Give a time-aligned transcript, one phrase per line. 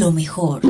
[0.00, 0.62] Lo mejor.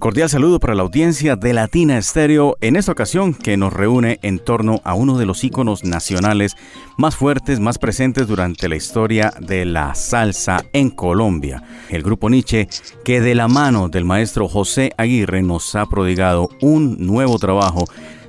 [0.00, 4.38] cordial saludo para la audiencia de Latina Estéreo en esta ocasión que nos reúne en
[4.38, 6.56] torno a uno de los íconos nacionales
[6.96, 12.66] más fuertes, más presentes durante la historia de la salsa en Colombia, el grupo Nietzsche,
[13.04, 17.84] que de la mano del maestro José Aguirre nos ha prodigado un nuevo trabajo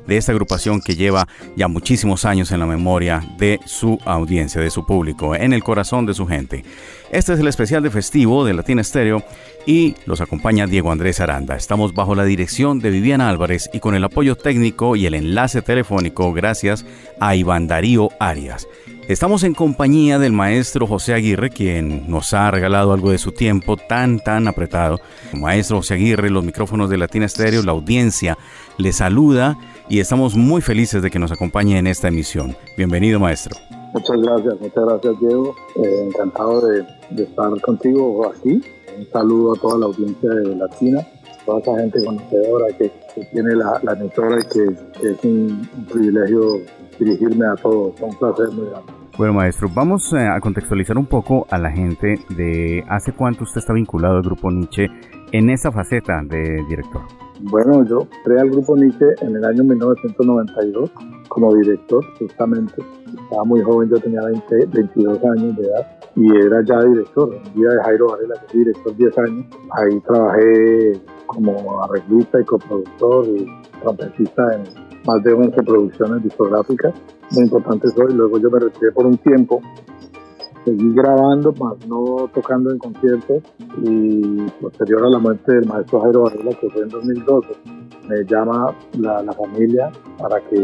[0.07, 4.69] de esta agrupación que lleva ya muchísimos años en la memoria de su audiencia, de
[4.69, 6.63] su público, en el corazón de su gente.
[7.11, 9.23] Este es el especial de festivo de Latina Estéreo
[9.65, 11.55] y los acompaña Diego Andrés Aranda.
[11.55, 15.61] Estamos bajo la dirección de Viviana Álvarez y con el apoyo técnico y el enlace
[15.61, 16.85] telefónico gracias
[17.19, 18.67] a Iván Darío Arias.
[19.07, 23.75] Estamos en compañía del maestro José Aguirre, quien nos ha regalado algo de su tiempo
[23.75, 25.01] tan, tan apretado.
[25.33, 28.37] Maestro José Aguirre, los micrófonos de Latina Estéreo, la audiencia
[28.77, 29.57] le saluda
[29.91, 32.55] y estamos muy felices de que nos acompañe en esta emisión.
[32.77, 33.57] Bienvenido, maestro.
[33.93, 35.53] Muchas gracias, muchas gracias, Diego.
[35.83, 36.85] Eh, encantado de,
[37.21, 38.61] estar contigo aquí.
[38.97, 41.05] Un saludo a toda la audiencia de Latina,
[41.45, 42.89] toda esa gente conocedora que,
[43.33, 46.61] tiene la, emisora y que, es un, privilegio
[46.97, 47.93] dirigirme a todos.
[47.99, 48.93] Un placer muy grande.
[49.17, 53.59] Bueno, maestro, vamos eh, a contextualizar un poco a la gente de hace cuánto usted
[53.59, 54.87] está vinculado al grupo Nietzsche
[55.33, 57.01] en esa faceta de director.
[57.43, 60.91] Bueno, yo creé al grupo Nietzsche en el año 1992
[61.27, 62.83] como director, justamente.
[63.23, 67.29] Estaba muy joven, yo tenía 20, 22 años de edad y era ya director.
[67.29, 69.45] Un día de Jairo Varela, que fui director 10 años.
[69.71, 73.45] Ahí trabajé como arreglista y coproductor y
[73.81, 74.63] trompetista en
[75.07, 76.93] más de 11 producciones discográficas
[77.31, 78.13] muy importantes hoy.
[78.13, 79.61] Luego yo me retiré por un tiempo
[80.65, 83.43] seguí grabando, más no tocando en conciertos
[83.83, 87.47] y posterior a la muerte del maestro Jairo Varela, que fue en 2012,
[88.07, 90.57] me llama la, familia para que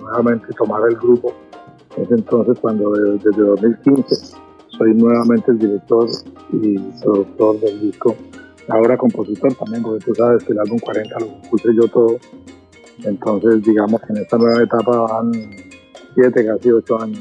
[0.00, 1.32] nuevamente tomara el grupo.
[1.96, 4.36] Es entonces cuando desde 2015
[4.68, 6.08] soy nuevamente el director
[6.52, 8.16] y productor del disco,
[8.68, 12.16] ahora compositor también, porque tú sabes que el álbum 40 lo puse yo todo.
[13.04, 15.32] Entonces digamos que en esta nueva etapa van
[16.14, 17.20] siete, casi ocho años.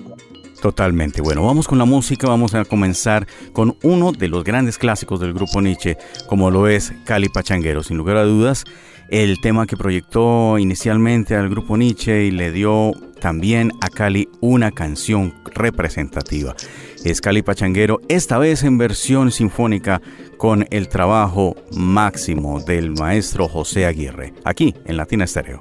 [0.64, 1.22] Totalmente.
[1.22, 2.30] Bueno, vamos con la música.
[2.30, 6.94] Vamos a comenzar con uno de los grandes clásicos del grupo Nietzsche, como lo es
[7.04, 7.84] Cali Pachanguero.
[7.84, 8.64] Sin lugar a dudas,
[9.10, 14.72] el tema que proyectó inicialmente al grupo Nietzsche y le dio también a Cali una
[14.72, 16.56] canción representativa.
[17.04, 20.02] Es Cali Pachanguero, esta vez en versión sinfónica
[20.38, 25.60] con el trabajo máximo del maestro José Aguirre, aquí en Latina Estéreo.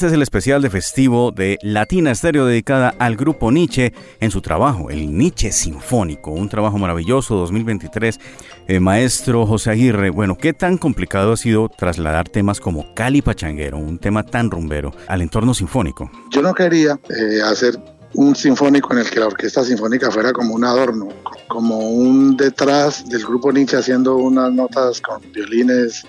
[0.00, 4.40] Este es el especial de festivo de Latina Estéreo dedicada al grupo Nietzsche en su
[4.40, 8.18] trabajo, el Nietzsche Sinfónico, un trabajo maravilloso 2023.
[8.66, 13.76] Eh, maestro José Aguirre, bueno, ¿qué tan complicado ha sido trasladar temas como Cali Pachanguero,
[13.76, 16.10] un tema tan rumbero, al entorno sinfónico?
[16.30, 17.78] Yo no quería eh, hacer
[18.14, 21.08] un sinfónico en el que la orquesta sinfónica fuera como un adorno,
[21.46, 26.06] como un detrás del grupo Nietzsche haciendo unas notas con violines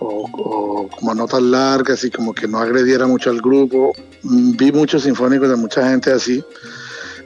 [0.00, 3.92] o, como notas largas y como que no agrediera mucho al grupo.
[4.22, 6.42] Mm, vi muchos sinfónicos de mucha gente así.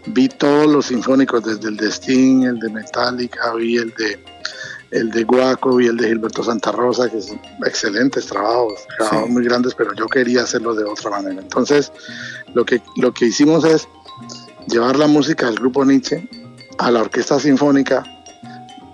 [0.06, 4.18] Vi todos los sinfónicos, desde el de Sting, el de Metallica, vi el de
[4.90, 9.42] el de Guaco y el de Gilberto Santa Rosa, que son excelentes trabajos, trabajos muy
[9.42, 11.40] grandes, pero yo quería hacerlo de otra manera.
[11.40, 11.90] Entonces,
[12.54, 13.88] lo que, lo que hicimos es
[14.68, 16.28] llevar la música del grupo Nietzsche
[16.78, 18.04] a la orquesta sinfónica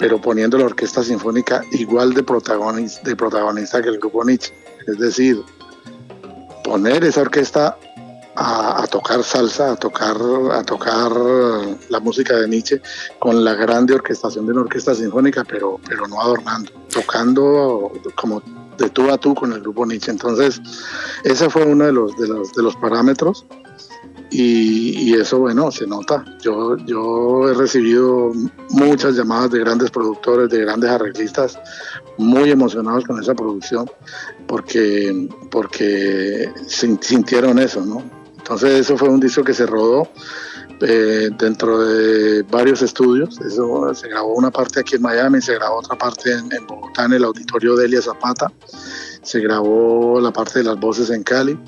[0.00, 4.52] pero poniendo la orquesta sinfónica igual de protagonista, que el grupo Nietzsche.
[4.87, 5.42] Es decir,
[6.64, 7.76] poner esa orquesta
[8.35, 10.16] a, tocar salsa, a tocar,
[10.52, 11.12] a tocar
[11.90, 12.80] la música de Nietzsche
[13.19, 18.42] con la grande orquestación de una orquesta sinfónica, pero, pero no adornando, tocando como
[18.78, 20.11] de tú a tú con el grupo Nietzsche.
[20.11, 20.62] Entonces,
[21.25, 23.45] ese fue uno de los, de los, de los parámetros
[24.31, 26.25] y, eso, bueno, se nota.
[26.41, 28.33] Yo, yo he recibido
[28.71, 31.59] muchas llamadas de grandes productores, de grandes arreglistas,
[32.17, 33.91] muy emocionados con esa producción,
[34.47, 38.03] porque, porque sintieron eso, ¿no?
[38.39, 40.09] Entonces eso fue un disco que se rodó
[40.81, 43.37] eh, dentro de varios estudios.
[43.95, 47.15] Se grabó una parte aquí en Miami, se grabó otra parte en, en Bogotá, en
[47.15, 48.51] el auditorio de Elia Zapata,
[49.23, 51.59] se grabó la parte de las voces en Cali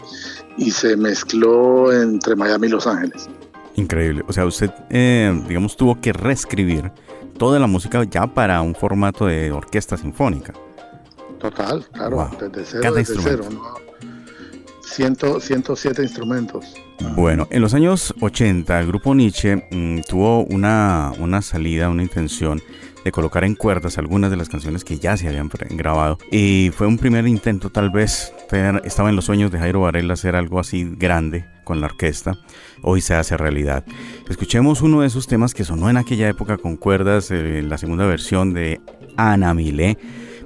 [0.56, 3.28] y se mezcló entre Miami y Los Ángeles.
[3.76, 4.23] Increíble.
[4.28, 6.90] O sea, usted, eh, digamos, tuvo que reescribir
[7.38, 10.52] toda la música ya para un formato de orquesta sinfónica.
[11.38, 13.82] Total, claro, desde cero, Cada desde cero, ¿no?
[14.92, 16.75] 107 instrumentos.
[17.16, 22.61] Bueno, en los años 80 el grupo Nietzsche mm, tuvo una, una salida, una intención
[23.04, 26.18] de colocar en cuerdas algunas de las canciones que ya se habían grabado.
[26.30, 28.32] Y fue un primer intento, tal vez,
[28.85, 32.38] estaba en los sueños de Jairo Varela hacer algo así grande con la orquesta.
[32.82, 33.85] Hoy se hace realidad.
[34.28, 38.06] Escuchemos uno de esos temas que sonó en aquella época con cuerdas, eh, la segunda
[38.06, 38.80] versión de
[39.16, 39.97] Ana Milé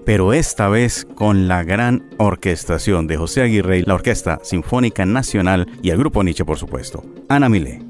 [0.06, 5.90] pero esta vez con la gran orquestación de José Aguirre, la Orquesta Sinfónica Nacional y
[5.90, 7.02] el Grupo Nietzsche, por supuesto.
[7.28, 7.85] Ana Milé.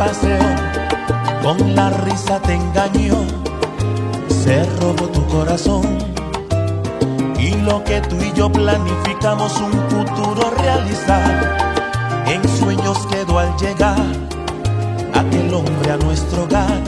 [0.00, 0.38] Paseó,
[1.42, 3.18] con la risa te engañó,
[4.42, 5.84] se robó tu corazón.
[7.38, 14.06] Y lo que tú y yo planificamos un futuro realizar, en sueños quedó al llegar
[15.12, 16.80] aquel hombre a nuestro hogar.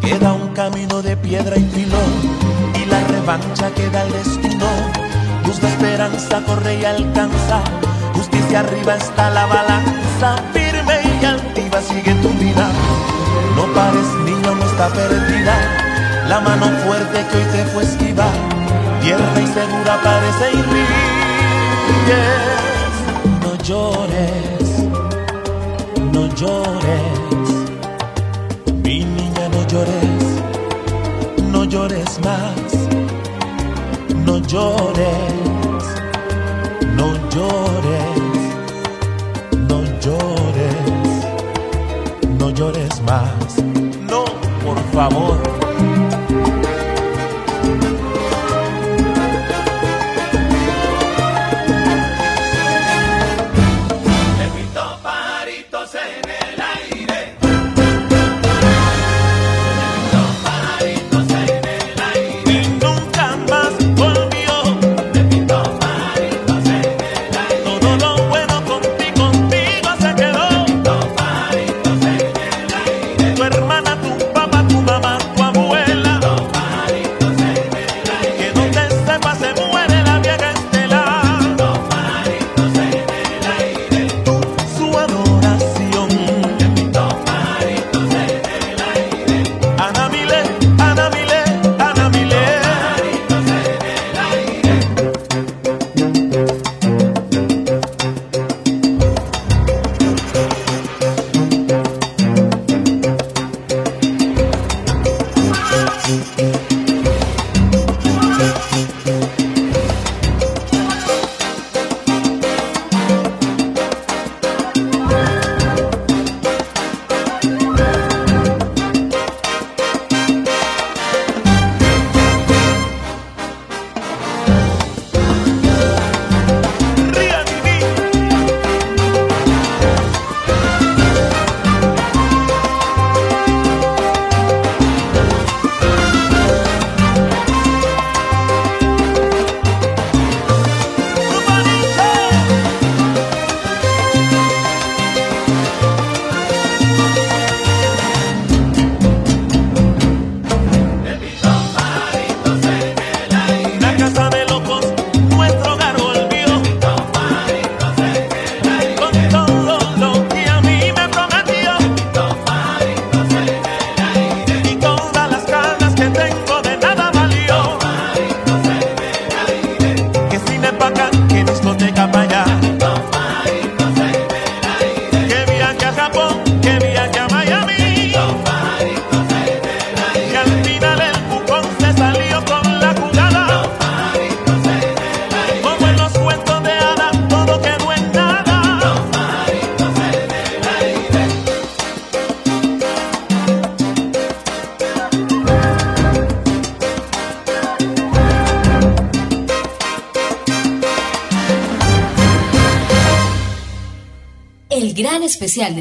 [0.00, 2.12] Queda un camino de piedra y filón
[2.82, 4.66] y la revancha queda al destino
[5.46, 7.62] Luz esperanza corre y alcanza.
[8.14, 10.36] Justicia arriba está la balanza.
[11.74, 12.70] Altiva sigue tu vida.
[13.56, 15.54] No pares, niño, no está perdida.
[16.28, 18.26] La mano fuerte que hoy te fue esquiva.
[19.00, 20.56] Tierra y segura parece y
[23.42, 24.84] No llores,
[26.12, 27.48] no llores.
[28.82, 30.42] Mi niña, no llores,
[31.50, 32.74] no llores más
[34.24, 35.84] no llores,
[36.96, 38.23] no llores,
[42.54, 43.56] llores más.
[44.08, 44.24] No,
[44.62, 45.53] por favor.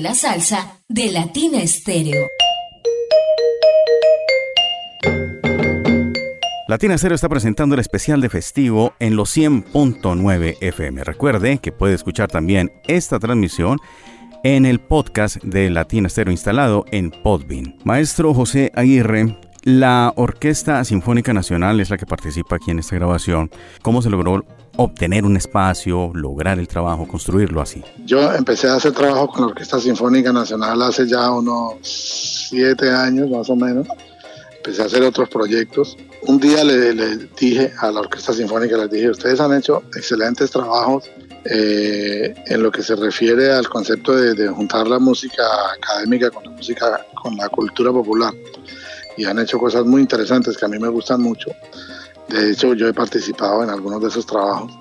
[0.04, 2.28] La salsa de Latina Estéreo.
[6.68, 11.06] Latina Cero está presentando el especial de festivo en los 100.9 FM.
[11.06, 13.80] Recuerde que puede escuchar también esta transmisión
[14.44, 17.78] en el podcast de Latina Cero instalado en Podbean.
[17.86, 23.50] Maestro José Aguirre, la Orquesta Sinfónica Nacional es la que participa aquí en esta grabación.
[23.82, 24.44] ¿Cómo se logró
[24.78, 27.84] obtener un espacio, lograr el trabajo, construirlo así?
[28.06, 33.30] Yo empecé a hacer trabajo con la Orquesta Sinfónica Nacional hace ya unos siete años
[33.30, 33.88] más o menos.
[34.58, 35.98] Empecé a hacer otros proyectos.
[36.24, 41.04] Un día le, dije a la Orquesta Sinfónica, les dije, ustedes han hecho excelentes trabajos
[41.46, 45.44] eh, en lo que se refiere al concepto de, de juntar la música
[45.78, 48.34] académica con la música, con la cultura popular.
[49.18, 51.52] Y han hecho cosas muy interesantes que a mí me gustan mucho.
[52.34, 54.74] De hecho, yo he participado en algunos de esos trabajos,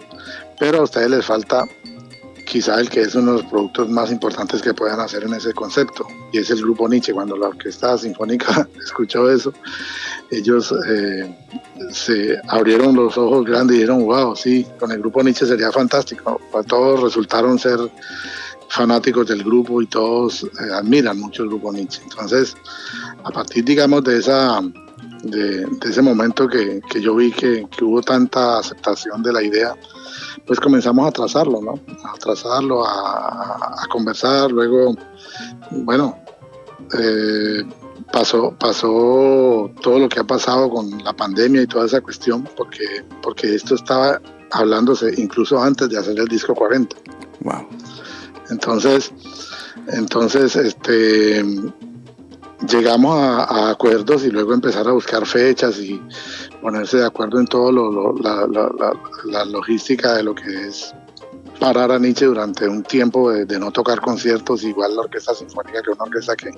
[0.59, 1.69] pero a ustedes les falta
[2.47, 5.53] quizá el que es uno de los productos más importantes que puedan hacer en ese
[5.53, 7.13] concepto, y es el grupo Nietzsche.
[7.13, 9.53] Cuando la Orquesta Sinfónica escuchó eso,
[10.31, 11.31] ellos eh,
[11.91, 16.41] se abrieron los ojos grandes y dijeron, wow, sí, con el grupo Nietzsche sería fantástico.
[16.51, 17.79] Pues todos resultaron ser
[18.69, 22.01] fanáticos del grupo y todos eh, admiran mucho el grupo Nietzsche.
[22.03, 22.57] Entonces,
[23.25, 24.63] a partir, digamos, de esa
[25.23, 29.43] de, de ese momento que, que yo vi que, que, hubo tanta aceptación de la
[29.43, 29.75] idea,
[30.47, 31.81] pues comenzamos a trazarlo, ¿no?
[32.05, 34.97] A trazarlo, a, a conversar, luego,
[35.71, 36.19] bueno,
[36.99, 37.65] eh,
[38.13, 43.05] pasó, pasó todo lo que ha pasado con la pandemia y toda esa cuestión, porque,
[43.23, 46.97] porque esto estaba hablándose incluso antes de hacer el disco 40.
[47.41, 47.67] Wow.
[48.51, 49.13] Entonces,
[49.89, 51.45] entonces, este
[52.69, 56.01] llegamos a, acuerdos y luego empezar a buscar fechas y
[56.61, 58.71] ponerse de acuerdo en todo lo, lo, la, la,
[59.25, 60.95] la, logística de lo que es
[61.59, 65.91] parar a Nietzsche durante un tiempo de, no tocar conciertos, igual la Orquesta Sinfónica, que
[65.91, 66.51] es una orquesta que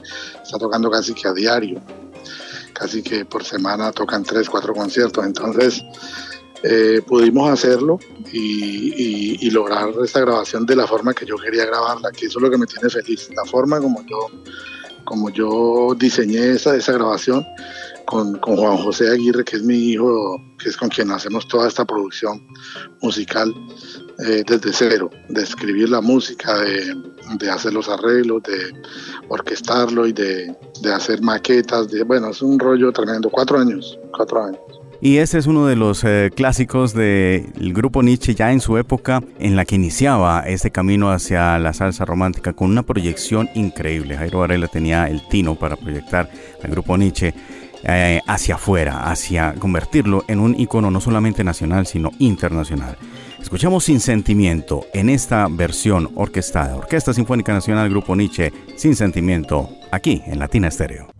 [0.42, 1.80] está tocando casi que a diario,
[2.72, 5.82] casi que por semana tocan tres, cuatro conciertos, entonces
[6.62, 7.98] eh, pudimos hacerlo
[8.32, 12.50] y, lograr esta grabación de la forma que yo quería grabarla, que eso es lo
[12.50, 14.30] que me tiene feliz, la forma como yo
[15.04, 17.46] como yo diseñé esa, esa grabación
[18.06, 21.68] con, con, Juan José Aguirre, que es mi hijo, que es con quien hacemos toda
[21.68, 22.46] esta producción
[23.00, 23.54] musical
[24.26, 26.94] eh, desde cero, de escribir la música, de,
[27.38, 28.72] de, hacer los arreglos, de
[29.28, 31.90] orquestarlo y de, de hacer maquetas.
[31.90, 34.60] De, bueno, es un rollo tremendo, cuatro años, cuatro años.
[35.00, 39.22] Y ese es uno de los eh, clásicos del grupo Nietzsche ya en su época
[39.38, 44.16] en la que iniciaba este camino hacia la salsa romántica con una proyección increíble.
[44.16, 46.30] Jairo Varela tenía el tino para proyectar
[46.62, 47.34] al grupo Nietzsche
[47.86, 52.96] eh, hacia afuera, hacia convertirlo en un icono no solamente nacional sino internacional.
[53.42, 56.76] Escuchamos Sin Sentimiento en esta versión orquestada.
[56.76, 61.13] Orquesta Sinfónica Nacional Grupo Nietzsche Sin Sentimiento, aquí en Latina Estéreo.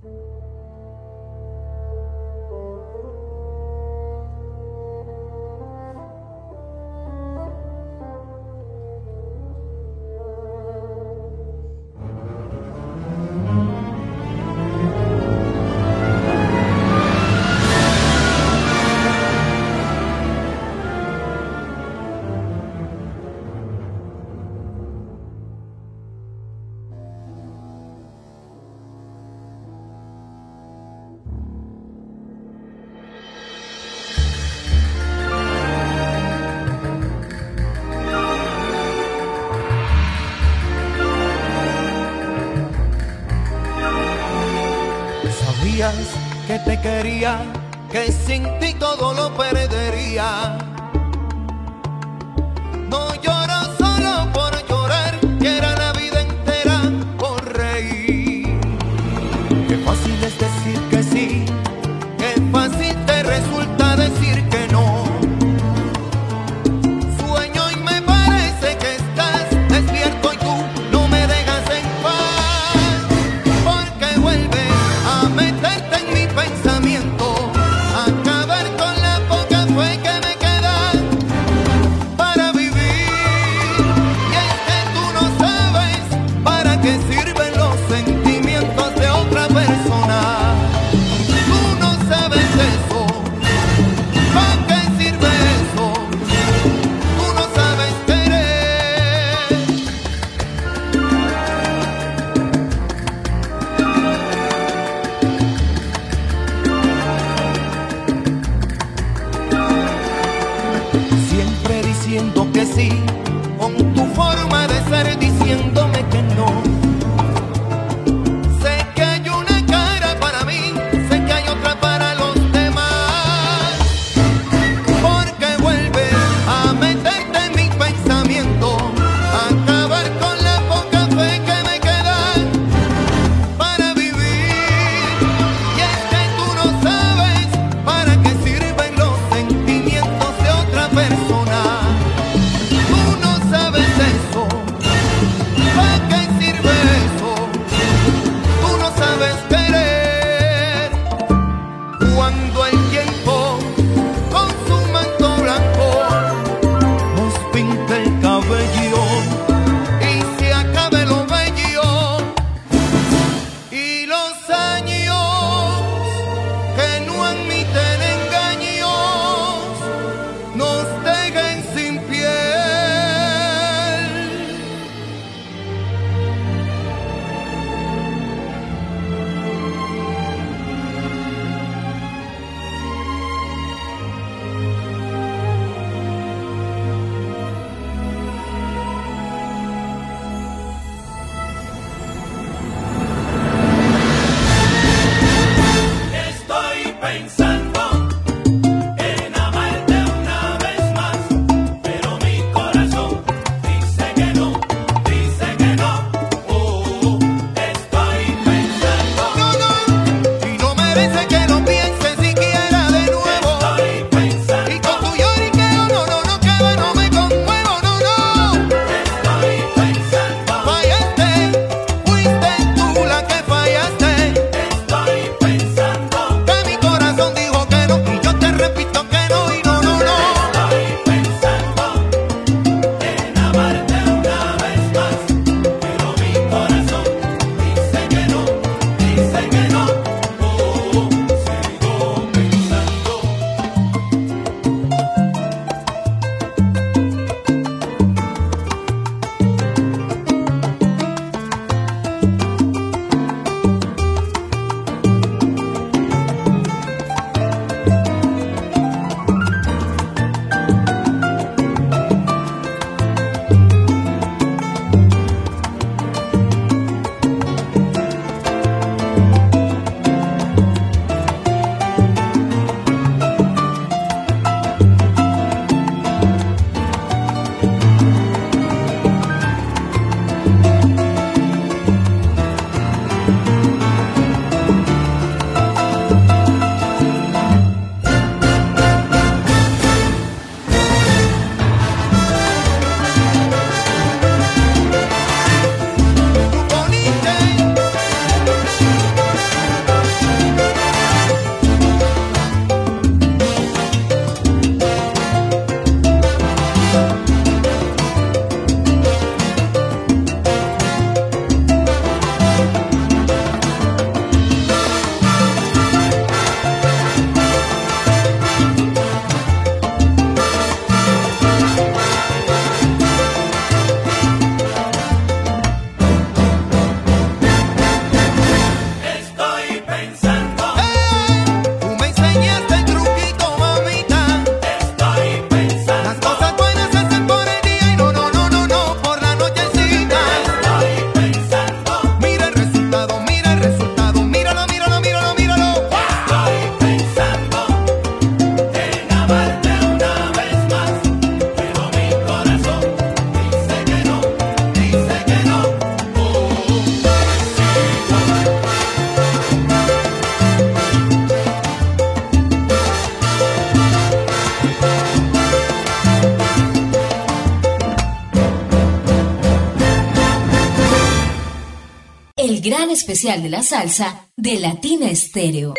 [373.25, 375.73] De la salsa de Latina Estéreo.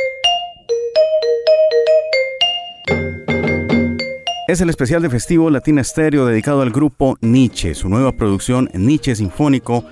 [4.47, 9.15] Es el especial de festivo Latina Estéreo dedicado al grupo Nietzsche, su nueva producción Nietzsche
[9.15, 9.86] Sinfónico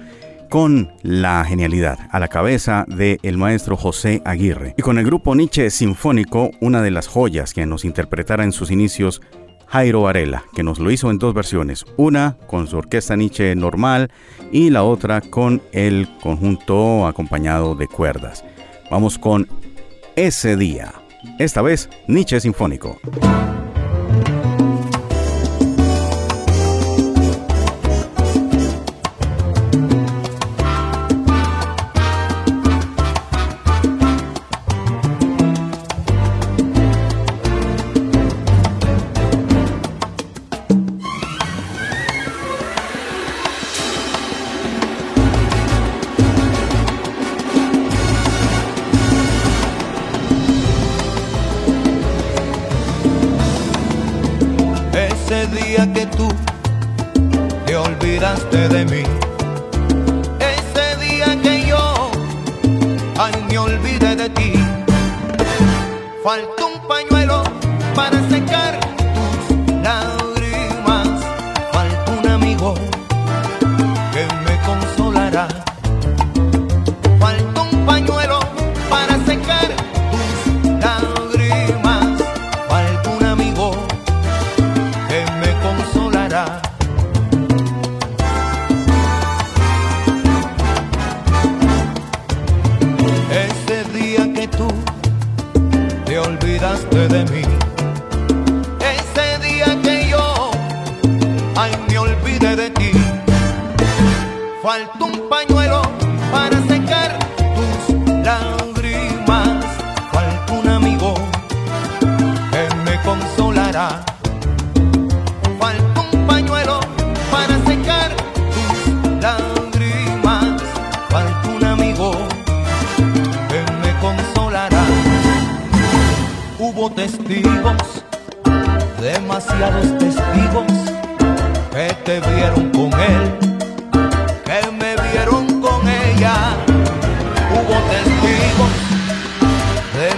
[0.50, 4.74] con la genialidad a la cabeza del el maestro José Aguirre.
[4.76, 8.72] Y con el grupo Nietzsche Sinfónico, una de las joyas que nos interpretara en sus
[8.72, 9.22] inicios
[9.74, 14.12] Jairo Varela, que nos lo hizo en dos versiones, una con su orquesta Nietzsche normal
[14.52, 18.46] y la otra con el conjunto acompañado de cuerdas.
[18.92, 19.48] Vamos con
[20.16, 20.94] ese día,
[21.40, 23.00] esta vez Nietzsche Sinfónico.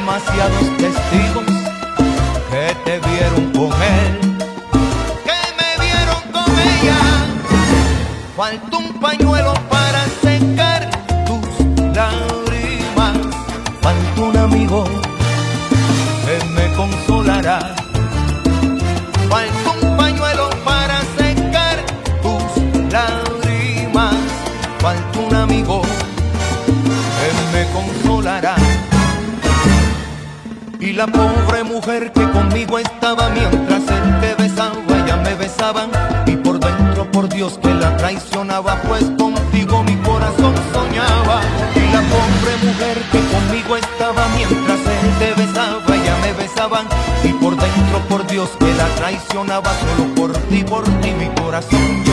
[0.06, 1.44] demasiados testigos
[2.52, 4.38] que te vieron con él,
[5.24, 6.98] que me vieron con ella.
[8.38, 9.74] Falta un pañuelo para
[30.95, 35.89] la pobre mujer que conmigo estaba mientras él te besaba, ya me besaban.
[36.25, 41.41] Y por dentro, por Dios, que la traicionaba, pues contigo mi corazón soñaba.
[41.75, 46.86] Y la pobre mujer que conmigo estaba mientras él te besaba, ya me besaban.
[47.23, 52.05] Y por dentro, por Dios, que la traicionaba, solo por ti, por ti mi corazón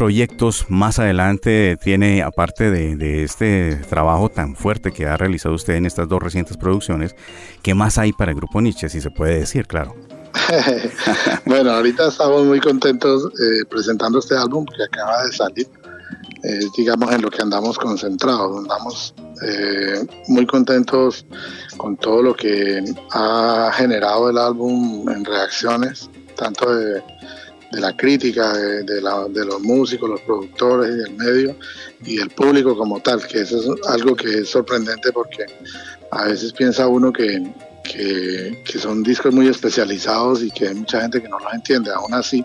[0.00, 5.84] proyectos más adelante tiene, aparte de, este trabajo tan fuerte que ha realizado usted en
[5.84, 7.14] estas dos recientes producciones,
[7.60, 9.94] qué más hay para el Grupo Nietzsche, si se puede decir, claro?
[11.44, 15.68] bueno, ahorita estamos muy contentos eh, presentando este álbum que acaba de salir.
[16.78, 19.14] digamos en lo que andamos concentrados, andamos
[19.46, 21.26] eh, muy contentos
[21.76, 22.82] con todo lo que
[23.12, 27.02] ha generado el álbum en reacciones, tanto de,
[27.72, 31.56] la crítica, de, los músicos, los productores y del medio,
[32.04, 35.46] y el público como tal, que eso es algo que es sorprendente porque
[36.10, 37.42] a veces piensa uno que,
[37.84, 41.90] que, son discos muy especializados y que hay mucha gente que no los entiende.
[41.92, 42.44] Aún así,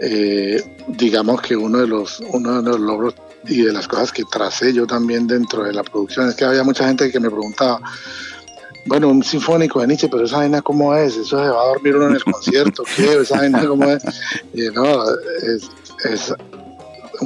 [0.00, 3.14] eh, digamos que uno de los, uno de los logros
[3.46, 6.64] y de las cosas que tracé yo también dentro de la producción es que había
[6.64, 7.80] mucha gente que me preguntaba,
[8.88, 11.96] bueno, un sinfónico de Nietzsche, pero esa vaina cómo es, eso se va a dormir
[11.96, 13.20] uno en el concierto, ¿qué?
[13.20, 14.02] Esa vaina cómo es.
[14.54, 15.04] Y no,
[15.42, 15.70] es,
[16.04, 16.34] es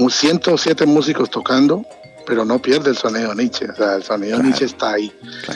[0.08, 1.84] 107 músicos tocando,
[2.26, 5.12] pero no pierde el sonido de Nietzsche, o sea, el sonido de Nietzsche está ahí,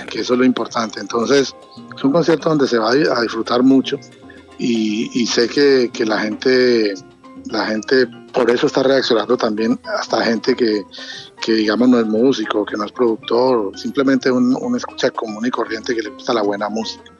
[0.08, 1.00] que eso es lo importante.
[1.00, 1.54] Entonces,
[1.96, 3.98] es un concierto donde se va a disfrutar mucho
[4.58, 6.94] y, sé que, que la gente
[7.50, 10.84] la gente por eso está reaccionando también hasta gente que,
[11.40, 15.94] que digamos no es músico, que no es productor, simplemente un, escucha común y corriente
[15.94, 17.10] que le gusta la buena música.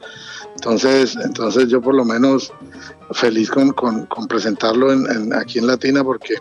[0.55, 2.51] Entonces, entonces yo por lo menos
[3.11, 6.35] feliz con, con, presentarlo en, aquí en Latina porque,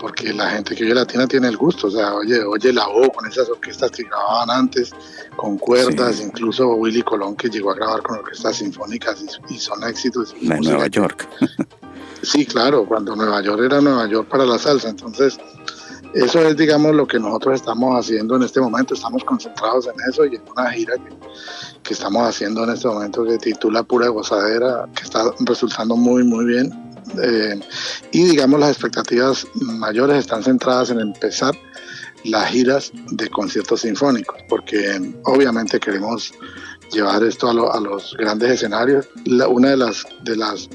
[0.00, 3.10] porque la gente que oye Latina tiene el gusto, o sea, oye, oye la O
[3.10, 4.92] con esas orquestas que grababan antes,
[5.36, 10.34] con cuerdas, incluso Willy Colón que llegó a grabar con orquestas sinfónicas y, son éxitos.
[10.40, 11.28] En Nueva York.
[12.22, 14.88] Sí, claro, cuando Nueva York era Nueva York para la salsa.
[14.88, 15.38] Entonces,
[16.14, 18.94] eso es, digamos, lo que nosotros estamos haciendo en este momento.
[18.94, 20.94] Estamos concentrados en eso y en una gira
[21.82, 26.44] que, estamos haciendo en este momento que titula Pura Gozadera, que está resultando muy, muy
[26.44, 26.72] bien.
[27.22, 27.60] Eh,
[28.12, 31.54] y, digamos, las expectativas mayores están centradas en empezar
[32.24, 36.32] las giras de conciertos sinfónicos, porque obviamente queremos
[36.90, 39.08] llevar esto a, los grandes escenarios.
[39.48, 40.68] una de las, de las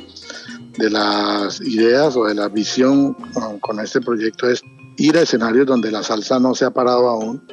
[0.78, 3.13] de las ideas o de la visión
[3.59, 4.63] con, este proyecto es
[4.97, 7.43] ir a escenarios donde la salsa no se ha parado aún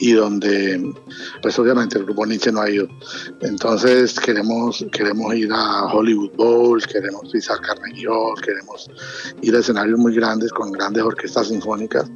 [0.00, 0.94] y donde
[1.42, 2.88] pues obviamente el grupo Nietzsche no ha ido.
[3.42, 8.90] Entonces queremos, queremos ir a Hollywood Bowl, queremos pisar Carnegie Hall, queremos
[9.42, 12.10] ir a escenarios muy grandes con grandes orquestas sinfónicas.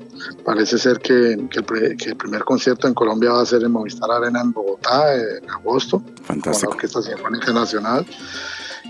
[0.44, 4.40] Parece ser que, que, el, primer concierto en Colombia va a ser en Movistar Arena
[4.40, 6.52] en Bogotá en agosto, Fantástico.
[6.52, 8.06] con la Orquesta Sinfónica Nacional.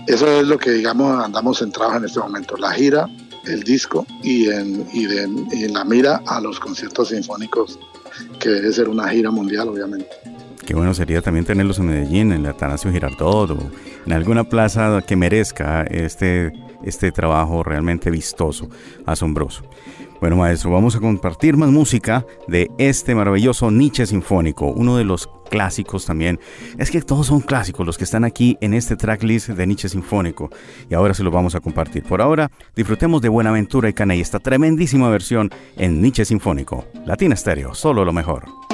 [0.07, 3.09] Eso es lo que, digamos, andamos centrados en este momento, la gira,
[3.45, 7.79] el disco y en, y, en la mira a los conciertos sinfónicos,
[8.39, 10.09] que debe ser una gira mundial, obviamente.
[10.65, 13.71] Qué bueno sería también tenerlos en Medellín, en el Atanasio Girardot o
[14.05, 16.53] en alguna plaza que merezca este,
[16.83, 18.69] este trabajo realmente vistoso,
[19.05, 19.63] asombroso.
[20.21, 25.29] Bueno, maestro, vamos a compartir más música de este maravilloso Nietzsche Sinfónico, uno de los
[25.49, 26.39] clásicos también.
[26.77, 30.49] Es que todos son clásicos los que están aquí en este tracklist de Nietzsche Sinfónico
[30.89, 32.03] y ahora se los vamos a compartir.
[32.03, 36.85] Por ahora, disfrutemos de Buenaventura y Cana esta tremendísima versión en Nietzsche Sinfónico.
[37.05, 38.64] Latina Estéreo, solo lo mejor.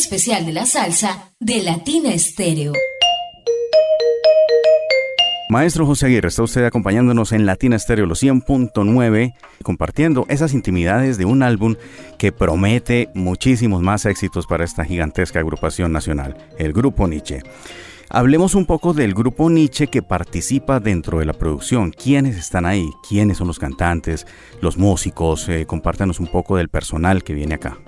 [0.00, 2.72] Especial de la salsa de Latina Estéreo.
[5.50, 11.26] Maestro José Aguirre, está usted acompañándonos en Latina Estéreo los 100.9, compartiendo esas intimidades de
[11.26, 11.74] un álbum
[12.16, 17.42] que promete muchísimos más éxitos para esta gigantesca agrupación nacional, el Grupo Nietzsche.
[18.08, 21.92] Hablemos un poco del grupo Nietzsche que participa dentro de la producción.
[21.92, 22.88] ¿Quiénes están ahí?
[23.08, 24.26] ¿Quiénes son los cantantes,
[24.62, 25.48] los músicos?
[25.48, 27.78] Eh, compártanos un poco del personal que viene acá.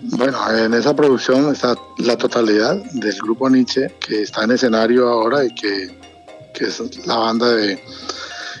[0.00, 5.44] Bueno, en esa producción está la totalidad del grupo Nietzsche que está en escenario ahora
[5.44, 5.90] y que
[6.56, 7.78] que es la banda de,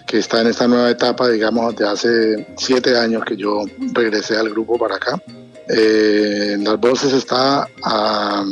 [0.06, 4.50] que está en esta nueva etapa, digamos, de hace siete años que yo regresé al
[4.50, 5.20] grupo para acá.
[5.68, 8.44] Eh, en las voces está a,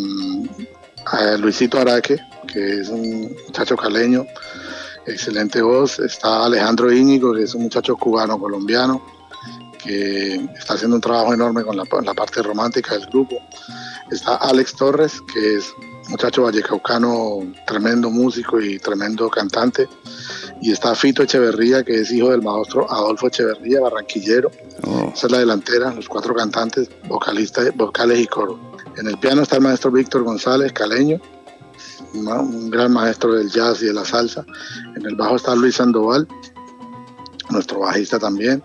[1.38, 2.16] Luisito Araque,
[2.50, 4.26] que es un muchacho caleño,
[5.06, 5.98] excelente voz.
[5.98, 9.02] Está Alejandro Íñigo, que es un muchacho cubano-colombiano,
[9.84, 13.36] que está haciendo un trabajo enorme con la, la parte romántica del grupo.
[14.10, 15.72] Está Alex Torres, que es
[16.08, 19.88] muchacho vallecaucano, tremendo músico y tremendo cantante.
[20.60, 24.50] Y está Fito Echeverría, que es hijo del maestro Adolfo Echeverría, barranquillero.
[24.86, 25.12] Oh.
[25.14, 28.58] Esa es la delantera, los cuatro cantantes, vocalistas, vocales y coro.
[28.96, 31.20] En el piano está el maestro Víctor González, caleño,
[32.14, 34.44] un gran maestro del jazz y de la salsa.
[34.96, 36.28] En el bajo está Luis Sandoval,
[37.54, 38.62] nuestro bajista también.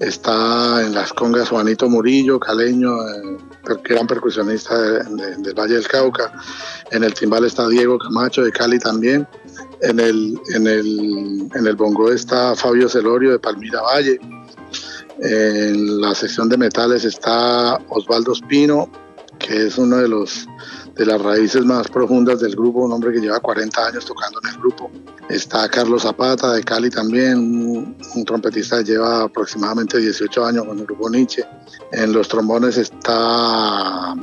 [0.00, 3.38] Está en las congas Juanito Murillo, caleño, eh,
[3.84, 6.32] gran percusionista del Valle del Cauca.
[6.90, 9.26] En el timbal está Diego Camacho de Cali también.
[9.82, 14.18] En el, en el, en el bongo está Fabio Celorio de Palmira Valle.
[15.22, 18.90] En la sección de metales está Osvaldo Espino,
[19.38, 20.46] que es uno de los
[20.94, 24.50] de las raíces más profundas del grupo, un hombre que lleva 40 años tocando en
[24.50, 24.90] el grupo.
[25.28, 27.38] Está Carlos Zapata de Cali también,
[28.14, 31.44] un, trompetista que lleva aproximadamente 18 años con el grupo Nietzsche.
[31.92, 34.14] En los trombones está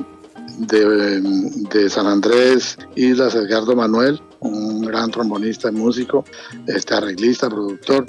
[0.60, 6.24] de, de, San Andrés, Islas Edgardo Manuel, un gran trombonista y músico,
[6.68, 8.06] este arreglista, productor.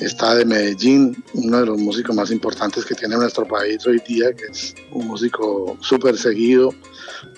[0.00, 4.32] Está de Medellín, uno de los músicos más importantes que tiene nuestro país hoy día,
[4.34, 6.74] que es un músico súper seguido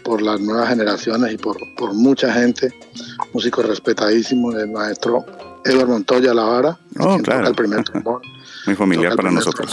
[0.02, 2.72] por las nuevas generaciones y por, por mucha gente,
[3.32, 5.24] músico respetadísimo, el maestro
[5.64, 7.48] Eduardo Montoya Lavara, oh, claro.
[7.48, 8.22] el primer trombón.
[8.66, 9.70] Muy familiar para nosotros.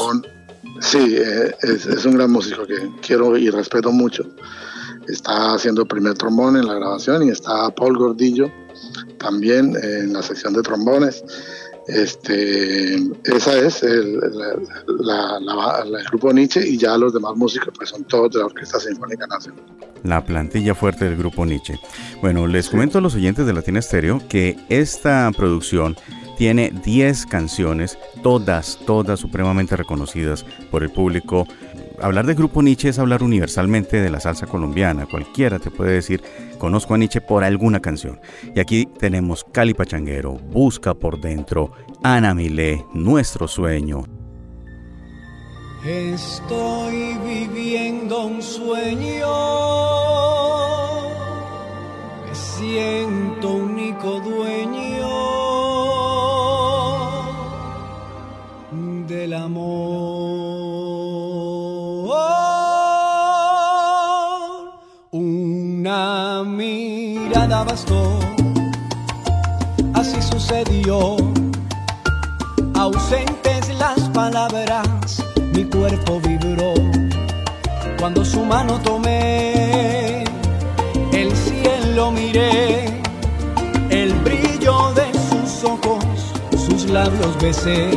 [0.81, 4.25] Sí, eh, es, es, un gran músico que quiero y respeto mucho
[5.07, 8.51] está haciendo el primer trombón en la grabación y está Paul Gordillo
[9.17, 11.23] también en la sección de trombones.
[11.87, 12.95] Este,
[13.25, 14.21] esa es el,
[16.09, 19.63] grupo Nietzsche y ya los demás músicos pues son todos de la Orquesta Sinfónica Nacional.
[20.03, 21.79] La plantilla fuerte del grupo Nietzsche.
[22.21, 25.97] Bueno, les comento a los oyentes de Latina Estéreo que esta producción
[26.37, 31.47] tiene 10 canciones, todas, todas supremamente reconocidas por el público
[32.03, 35.05] hablar de grupo Nietzsche es hablar universalmente de la salsa colombiana.
[35.05, 36.21] Cualquiera te puede decir,
[36.57, 38.19] conozco a Nietzsche por alguna canción.
[38.53, 41.71] Y aquí tenemos Cali Pachanguero, Busca por Dentro,
[42.03, 44.03] Ana Milé, Nuestro Sueño.
[45.85, 49.27] Estoy viviendo un sueño,
[52.25, 55.43] me siento único dueño
[59.07, 60.62] del amor.
[67.63, 68.19] Bastó,
[69.93, 71.17] así sucedió.
[72.75, 76.73] Ausentes las palabras, mi cuerpo vibró.
[77.99, 80.23] Cuando su mano tomé,
[81.11, 83.01] el cielo miré,
[83.89, 86.03] el brillo de sus ojos,
[86.51, 87.91] sus labios besé.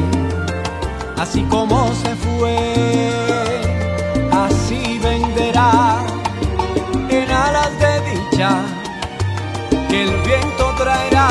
[1.17, 3.11] Así como se fue,
[4.31, 6.05] así venderá
[7.09, 8.66] en alas de dicha
[10.03, 11.29] el viento traerá.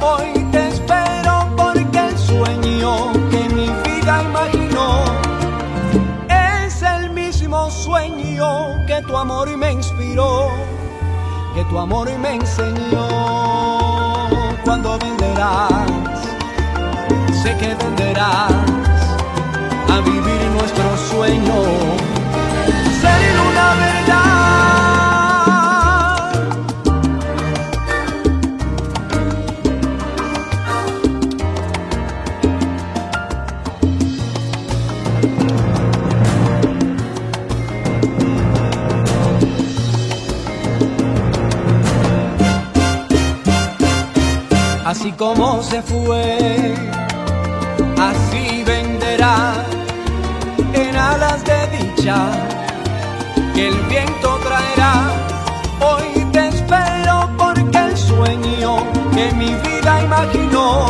[0.00, 5.04] Hoy te espero porque el sueño que mi vida imaginó
[6.28, 10.50] es el mismo sueño que tu amor me inspiró,
[11.54, 13.08] que tu amor me enseñó.
[14.64, 16.18] Cuando venderás,
[17.42, 18.52] sé que venderás
[19.94, 21.54] a vivir nuestro sueño,
[23.00, 23.89] ser una verdad.
[44.90, 46.74] así como se fue,
[47.96, 49.64] así venderá
[50.72, 52.16] en alas de dicha
[53.54, 54.94] que el viento traerá.
[55.80, 58.78] Hoy te espero porque el sueño
[59.14, 60.86] que mi vida imaginó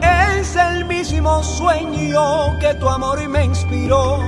[0.00, 4.18] es el mismo sueño que tu amor me inspiró,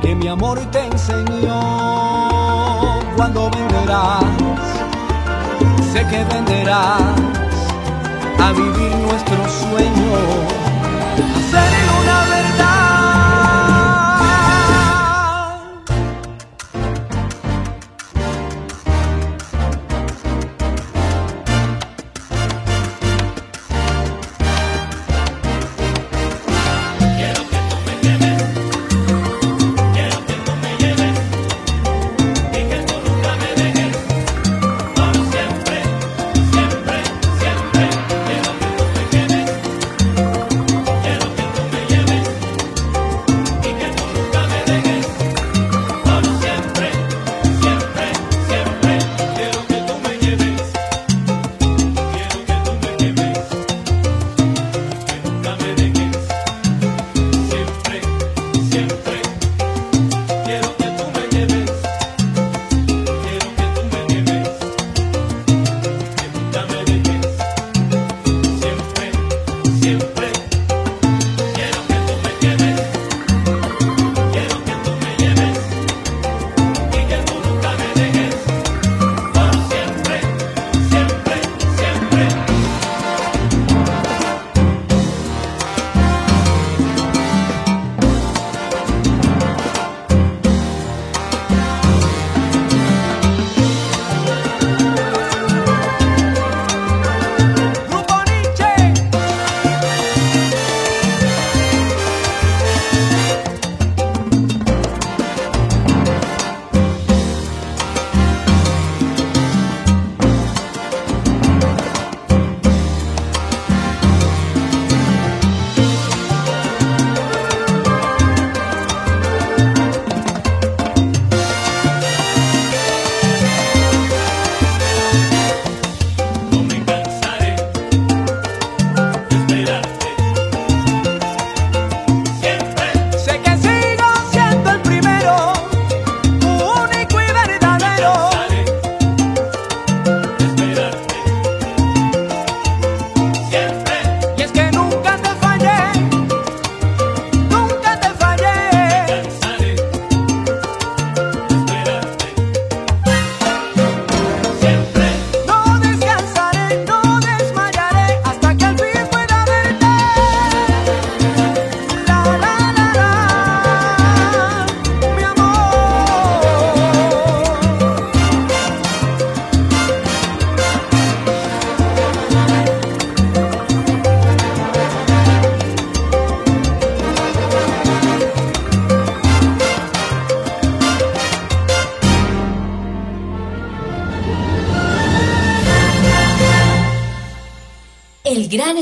[0.00, 1.60] que mi amor te enseñó
[3.16, 4.24] cuando venderás
[5.92, 7.39] sé que venderás
[8.40, 10.10] a vivir nuestro sueño,
[11.52, 12.29] a una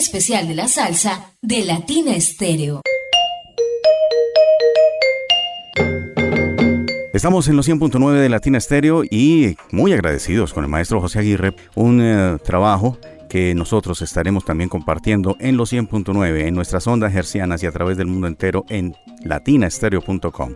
[0.09, 2.81] especial de la salsa de Latina Estéreo.
[7.13, 11.55] Estamos en los 100.9 de Latina Estéreo y muy agradecidos con el maestro José Aguirre,
[11.75, 12.97] un eh, trabajo
[13.29, 17.99] que nosotros estaremos también compartiendo en los 100.9 en nuestras ondas hercianas y a través
[17.99, 20.55] del mundo entero en latinaestereo.com.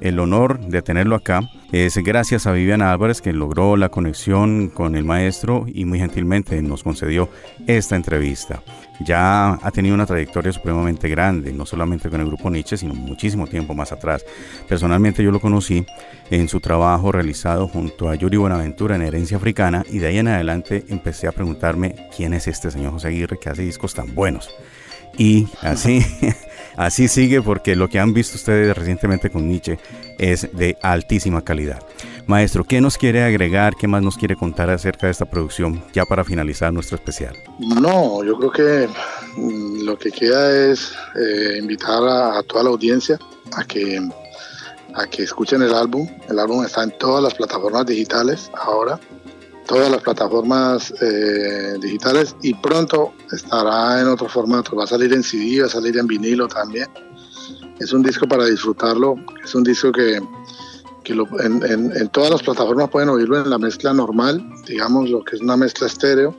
[0.00, 4.94] El honor de tenerlo acá es gracias a Viviana Álvarez que logró la conexión con
[4.94, 7.30] el maestro y muy gentilmente nos concedió
[7.66, 8.62] esta entrevista.
[9.00, 13.46] Ya ha tenido una trayectoria supremamente grande, no solamente con el grupo Nietzsche, sino muchísimo
[13.46, 14.24] tiempo más atrás.
[14.68, 15.84] Personalmente yo lo conocí
[16.30, 20.28] en su trabajo realizado junto a Yuri Buenaventura en Herencia Africana y de ahí en
[20.28, 24.50] adelante empecé a preguntarme quién es este señor José Aguirre que hace discos tan buenos.
[25.18, 26.04] Y así,
[26.76, 29.78] así sigue porque lo que han visto ustedes recientemente con Nietzsche
[30.18, 31.80] es de altísima calidad.
[32.26, 33.76] Maestro, ¿qué nos quiere agregar?
[33.76, 37.36] ¿Qué más nos quiere contar acerca de esta producción ya para finalizar nuestro especial?
[37.80, 38.88] No, yo creo que
[39.36, 43.16] mm, lo que queda es eh, invitar a, toda la audiencia
[43.56, 44.00] a que,
[44.94, 46.08] a que escuchen el álbum.
[46.28, 48.98] El álbum está en todas las plataformas digitales ahora,
[49.66, 54.76] todas las plataformas eh, digitales y pronto estará en otro formato.
[54.76, 56.88] Va a salir en CD, va a salir en vinilo también.
[57.78, 60.20] Es un disco para disfrutarlo, es un disco que
[61.06, 65.42] que en, todas las plataformas pueden oírlo en la mezcla normal, digamos lo que es
[65.42, 66.34] una mezcla estéreo,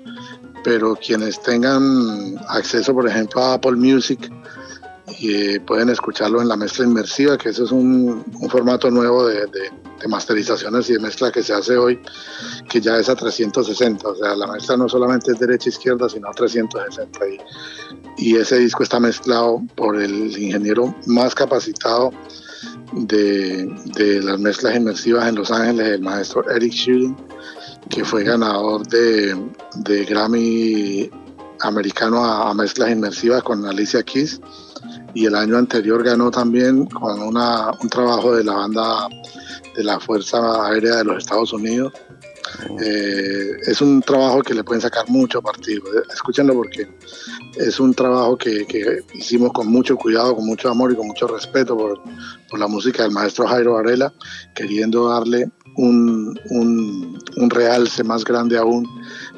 [0.61, 4.29] pero quienes tengan acceso, por ejemplo, a Apple Music,
[5.19, 9.47] y, pueden escucharlo en la mezcla inmersiva, que eso es un, formato nuevo de,
[10.07, 11.99] masterizaciones y de mezcla que se hace hoy,
[12.69, 14.07] que ya es a 360.
[14.07, 17.19] O sea, la mezcla no solamente es derecha-izquierda, sino a 360.
[18.17, 22.11] Y, ese disco está mezclado por el ingeniero más capacitado
[22.93, 27.15] de, de, las mezclas inmersivas en Los Ángeles, el maestro Eric Schilling,
[27.89, 29.35] que fue ganador de,
[29.75, 31.09] de Grammy
[31.61, 34.39] americano a, mezclas inmersivas con Alicia Keys
[35.13, 39.07] y el año anterior ganó también con un trabajo de la banda
[39.77, 41.93] de la Fuerza Aérea de los Estados Unidos.
[42.83, 45.83] Eh, es un trabajo que le pueden sacar mucho partido.
[46.11, 46.87] Escúchenlo porque
[47.55, 51.27] es un trabajo que, que, hicimos con mucho cuidado, con mucho amor y con mucho
[51.27, 52.01] respeto por,
[52.49, 54.11] por la música del maestro Jairo Varela,
[54.55, 58.87] queriendo darle un, un, un realce más grande aún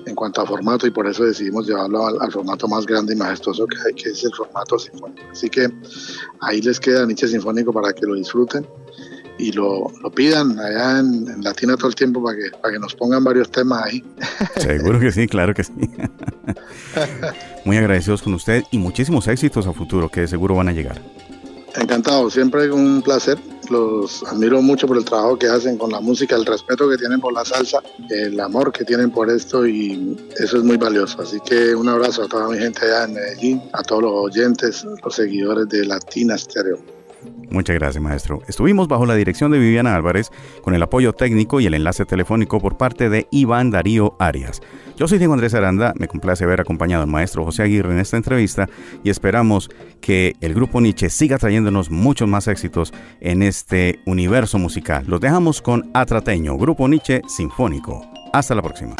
[0.05, 3.17] en cuanto a formato y por eso decidimos llevarlo al, al, formato más grande y
[3.17, 5.27] majestuoso que hay, que es el formato sinfónico.
[5.29, 5.67] Así que
[6.39, 8.65] ahí les queda Nietzsche Sinfónico para que lo disfruten
[9.39, 12.79] y lo, lo pidan allá en, en, Latina todo el tiempo para que, para que
[12.79, 14.03] nos pongan varios temas ahí.
[14.57, 15.73] Seguro que sí, claro que sí.
[17.65, 20.99] Muy agradecidos con usted y muchísimos éxitos a futuro que seguro van a llegar.
[21.75, 23.37] Encantado, siempre un placer.
[23.69, 27.19] Los admiro mucho por el trabajo que hacen con la música, el respeto que tienen
[27.19, 27.79] por la salsa,
[28.09, 31.21] el amor que tienen por esto y eso es muy valioso.
[31.21, 34.83] Así que un abrazo a toda mi gente allá en Medellín, a todos los oyentes,
[35.03, 36.98] los seguidores de Latina Stereo.
[37.51, 38.41] Muchas gracias, maestro.
[38.47, 40.31] Estuvimos bajo la dirección de Viviana Álvarez,
[40.61, 44.61] con el apoyo técnico y el enlace telefónico por parte de Iván Darío Arias.
[44.97, 48.17] Yo soy Diego Andrés Aranda, me complace haber acompañado al maestro José Aguirre en esta
[48.17, 48.67] entrevista
[49.03, 49.69] y esperamos
[50.01, 55.05] que el grupo Nietzsche siga trayéndonos muchos más éxitos en este universo musical.
[55.07, 58.01] Los dejamos con Atrateño, Grupo Nietzsche Sinfónico.
[58.33, 58.95] Hasta la próxima.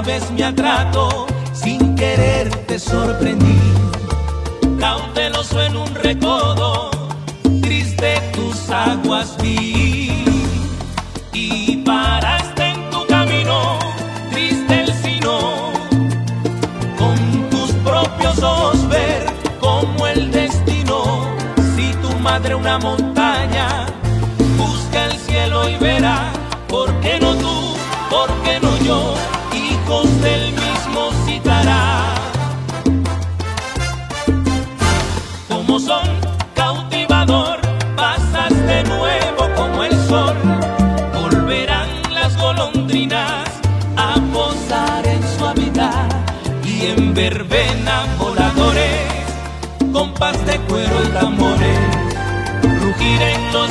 [0.00, 3.60] Sabes mi atraco, sin querer te sorprendí.
[4.78, 6.90] Cauteloso en un recodo,
[7.60, 10.24] triste tus aguas vi
[11.34, 13.78] y paraste en tu camino,
[14.30, 15.38] triste el sino,
[16.98, 19.26] con tus propios ojos ver
[19.60, 21.26] como el destino,
[21.76, 23.86] si tu madre una montaña,
[24.56, 26.32] busca el cielo y verá,
[26.68, 27.74] ¿por qué no tú?
[28.08, 29.39] ¿Por qué no yo?
[53.00, 53.70] Rugir en los